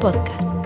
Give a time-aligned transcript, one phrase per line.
[0.00, 0.63] Podcast.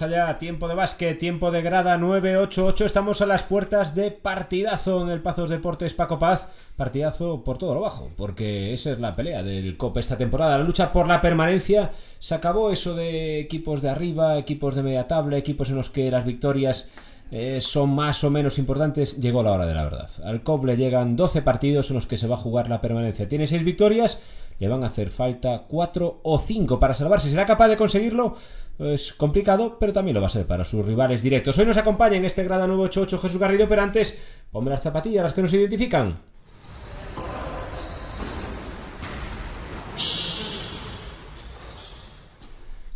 [0.00, 2.86] Allá, tiempo de básquet, tiempo de grada 988.
[2.86, 6.48] Estamos a las puertas de partidazo en el Pazos Deportes Paco Paz.
[6.76, 10.56] Partidazo por todo lo bajo, porque esa es la pelea del COP esta temporada.
[10.56, 11.90] La lucha por la permanencia.
[12.20, 16.10] Se acabó eso de equipos de arriba, equipos de media tabla, equipos en los que
[16.10, 16.88] las victorias
[17.30, 19.20] eh, son más o menos importantes.
[19.20, 20.08] Llegó la hora de la verdad.
[20.24, 23.28] Al COP le llegan 12 partidos en los que se va a jugar la permanencia.
[23.28, 24.18] Tiene 6 victorias
[24.62, 27.28] le van a hacer falta 4 o 5 para salvarse.
[27.28, 28.36] ¿Será capaz de conseguirlo?
[28.78, 31.56] Es complicado, pero también lo va a ser para sus rivales directos.
[31.58, 34.18] Hoy nos acompaña en este grado 988 Jesús Garrido, pero antes,
[34.50, 36.14] ponme las zapatillas, las que nos identifican.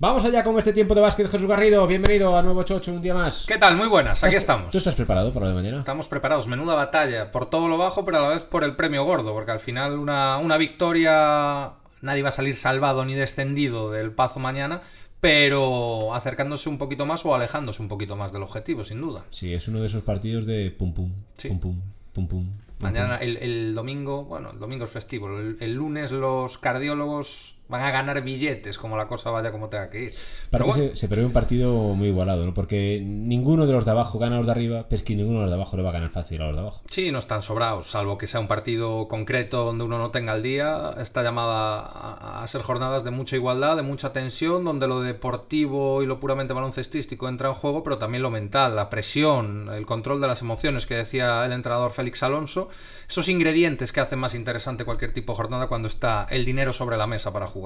[0.00, 1.86] Vamos allá con este tiempo de básquet, Jesús Garrido.
[1.86, 3.44] Bienvenido a Nuevo Chocho un día más.
[3.46, 3.76] ¿Qué tal?
[3.76, 4.70] Muy buenas, aquí estamos.
[4.70, 5.78] ¿Tú estás preparado para lo de mañana?
[5.80, 6.46] Estamos preparados.
[6.46, 9.50] Menuda batalla por todo lo bajo, pero a la vez por el premio gordo, porque
[9.50, 14.80] al final una, una victoria nadie va a salir salvado ni descendido del Pazo mañana,
[15.20, 19.24] pero acercándose un poquito más o alejándose un poquito más del objetivo, sin duda.
[19.30, 21.12] Sí, es uno de esos partidos de pum pum,
[21.48, 21.80] pum pum,
[22.12, 22.46] pum pum.
[22.80, 25.28] Mañana, el, el, domingo, bueno, el domingo es festivo.
[25.38, 30.04] el lunes los cardiólogos van a ganar billetes como la cosa vaya como tenga que
[30.04, 30.12] ir.
[30.50, 32.52] Para que se, prevé un partido muy igualado, ¿no?
[32.52, 35.38] Porque ninguno de los de abajo gana a los de arriba, pero es que ninguno
[35.38, 36.82] de los de abajo le va a ganar fácil a los de abajo.
[36.90, 40.42] Sí, no están sobrados, salvo que sea un partido concreto donde uno no tenga el
[40.42, 40.94] día.
[40.98, 46.06] Está llamada a, ser jornadas de mucha igualdad, de mucha tensión, donde lo deportivo y
[46.06, 50.26] lo puramente baloncestístico entra en juego, pero también lo mental, la presión, el control de
[50.26, 52.68] las emociones que decía el entrenador Félix Alonso.
[53.08, 56.96] Esos ingredientes que hacen más interesante cualquier tipo de jornada cuando está el dinero sobre
[56.96, 57.59] la mesa para jugar.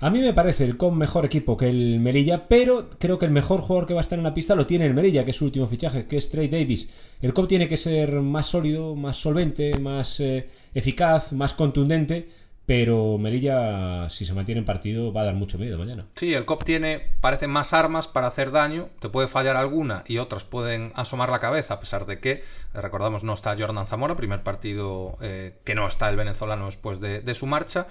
[0.00, 3.32] A mí me parece el COM mejor equipo que el Melilla, pero creo que el
[3.32, 5.36] mejor jugador que va a estar en la pista lo tiene el Melilla, que es
[5.36, 6.88] su último fichaje, que es Trey Davis.
[7.20, 12.28] El COM tiene que ser más sólido, más solvente, más eh, eficaz, más contundente
[12.70, 16.06] pero Melilla, si se mantiene en partido, va a dar mucho miedo mañana.
[16.14, 18.90] Sí, el COP tiene, parece más armas para hacer daño.
[19.00, 23.24] Te puede fallar alguna y otras pueden asomar la cabeza, a pesar de que, recordamos,
[23.24, 27.48] no está Jordan Zamora, primer partido eh, que no está el venezolano después de, su
[27.48, 27.88] marcha.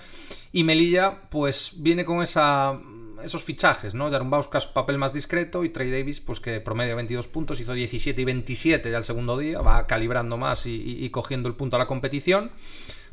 [0.54, 4.10] Y Melilla, pues viene con esos fichajes, ¿no?
[4.10, 8.24] Jarumbauskas papel más discreto y Trey Davis, pues que promedio 22 puntos, hizo 17 y
[8.24, 12.52] 27 ya el segundo día, va calibrando más y cogiendo el punto a la competición.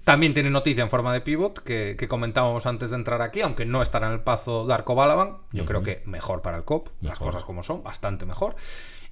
[0.07, 3.83] También tiene noticia en forma de pivot que, comentábamos antes de entrar aquí, aunque no
[3.83, 5.39] estará en el pazo Darko Balaban.
[5.51, 8.55] Yo creo que mejor para el COP, las cosas como son, bastante mejor.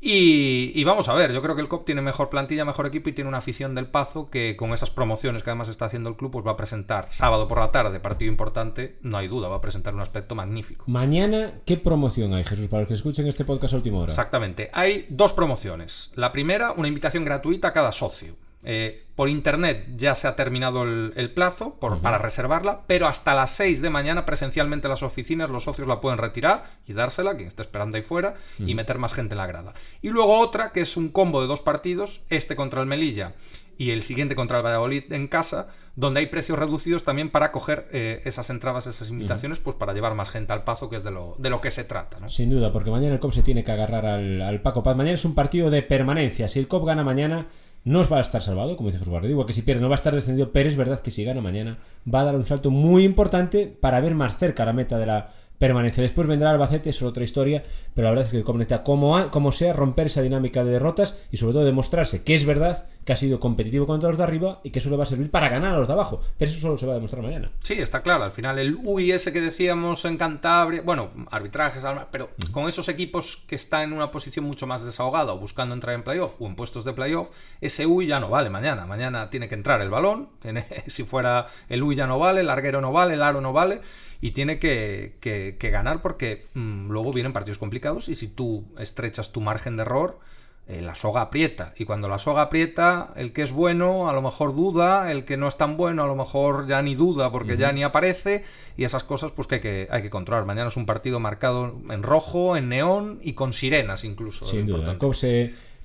[0.01, 3.13] Y, vamos a ver, yo creo que el COP tiene mejor plantilla, mejor equipo y
[3.13, 6.31] tiene una afición del Pazo que con esas promociones que además está haciendo el club,
[6.31, 9.61] pues va a presentar sábado por la tarde, partido importante, no hay duda, va a
[9.61, 10.85] presentar un aspecto magnífico.
[10.87, 14.13] Mañana, ¿qué promoción hay, Jesús, para los que escuchen este podcast a última hora?
[14.13, 16.13] Exactamente, hay dos promociones.
[16.15, 18.37] La primera, una invitación gratuita a cada socio.
[18.65, 23.81] Eh, por internet ya se ha terminado el, plazo para reservarla, pero hasta las 6
[23.81, 27.63] de mañana presencialmente en las oficinas los socios la pueden retirar y dársela, quien está
[27.63, 29.75] esperando ahí fuera, y meter más gente en la grada.
[30.03, 33.35] Y luego otra, que es un combo de dos partidos, este contra el Melilla
[33.79, 37.89] y el siguiente contra el Valladolid en casa, donde hay precios reducidos también para coger
[37.93, 41.11] eh, esas entradas, esas invitaciones, pues para llevar más gente al Pazo, que es de
[41.11, 42.29] lo, de lo que se trata.
[42.29, 44.97] Sin duda, porque mañana el COP se tiene que agarrar al, al Paco Paz.
[44.97, 46.49] Mañana es un partido de permanencia.
[46.49, 47.47] Si el COP gana mañana
[47.85, 49.31] no os va a estar salvado, como dice Jesús Guardia.
[49.31, 51.41] Igual que si pierde no va a estar descendido, pero es verdad que si gana
[51.41, 51.79] mañana
[52.13, 55.33] va a dar un salto muy importante para ver más cerca la meta de la
[55.59, 56.03] permanencia.
[56.03, 57.63] Después vendrá Albacete, es otra historia,
[57.95, 61.15] pero la verdad es que el necesita, como, como sea, romper esa dinámica de derrotas
[61.31, 64.61] y sobre todo demostrarse que es verdad que ha sido competitivo contra los de arriba
[64.63, 66.21] y que eso le va a servir para ganar a los de abajo.
[66.39, 67.51] Pero eso solo se va a demostrar mañana.
[67.63, 68.25] Sí, está claro.
[68.25, 73.57] Al final, el UIS que decíamos en Cantabria, bueno, arbitrajes, pero con esos equipos que
[73.57, 76.85] están en una posición mucho más desahogada o buscando entrar en playoff o en puestos
[76.85, 77.29] de playoff,
[77.61, 78.87] ese UI ya no vale mañana.
[78.87, 80.31] Mañana tiene que entrar el balón.
[80.45, 83.53] Tiene, si fuera el UI ya no vale, el larguero no vale, el aro no
[83.53, 83.81] vale
[84.21, 89.33] y tiene que, que, ganar porque mm, luego vienen partidos complicados y si tú estrechas
[89.33, 90.19] tu margen de error,
[90.67, 91.75] eh, la soga aprieta.
[91.77, 95.37] Y cuando la soga aprieta, el que es bueno a lo mejor duda, el que
[95.37, 98.45] no es tan bueno a lo mejor ya ni duda porque ya ni aparece
[98.75, 100.47] y esas cosas pues que hay, que hay que controlar.
[100.47, 104.47] Mañana es un partido marcado en rojo, en neón y con sirenas incluso.
[104.47, 104.97] Sin duda.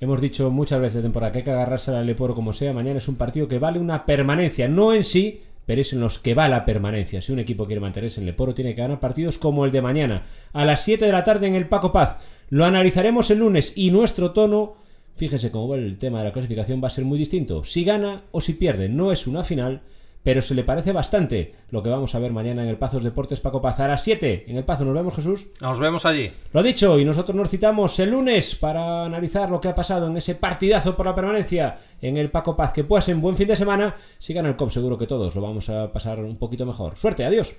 [0.00, 2.72] hemos dicho muchas veces de temporada que hay que agarrarse al Leporo como sea.
[2.72, 6.18] Mañana es un partido que vale una permanencia, no en sí, pero es en los
[6.18, 7.22] que va la permanencia.
[7.22, 9.80] Si un equipo quiere mantenerse en el Leporo, tiene que ganar partidos como el de
[9.80, 12.16] mañana, a las 7 de la tarde en el Paco Paz.
[12.48, 14.74] Lo analizaremos el lunes y nuestro tono,
[15.14, 17.62] fíjense cómo va el tema de la clasificación, va a ser muy distinto.
[17.62, 19.82] Si gana o si pierde, no es una final,
[20.22, 23.40] pero se le parece bastante lo que vamos a ver mañana en el Pazos Deportes
[23.40, 24.84] Paco Paz a las 7 en el Pazo.
[24.84, 25.48] Nos vemos, Jesús.
[25.60, 26.30] Nos vemos allí.
[26.52, 30.16] Lo dicho, y nosotros nos citamos el lunes para analizar lo que ha pasado en
[30.16, 32.72] ese partidazo por la permanencia en el Paco Paz.
[32.72, 33.96] Que en buen fin de semana.
[34.18, 36.96] Sigan el COP, seguro que todos lo vamos a pasar un poquito mejor.
[36.96, 37.56] Suerte, adiós.